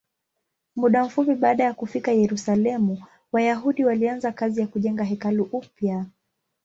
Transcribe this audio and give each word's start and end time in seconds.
Muda 0.75 1.03
mfupi 1.05 1.35
baada 1.35 1.63
ya 1.63 1.73
kufika 1.73 2.11
Yerusalemu, 2.11 3.03
Wayahudi 3.31 3.85
walianza 3.85 4.31
kazi 4.31 4.61
ya 4.61 4.67
kujenga 4.67 5.03
hekalu 5.03 5.43
upya. 5.51 6.05